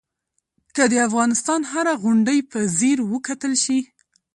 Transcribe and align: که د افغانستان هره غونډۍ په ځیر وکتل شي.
که 0.75 0.83
د 0.91 0.93
افغانستان 1.07 1.61
هره 1.71 1.93
غونډۍ 2.01 2.39
په 2.51 2.59
ځیر 2.77 2.97
وکتل 3.13 3.53
شي. 3.63 3.79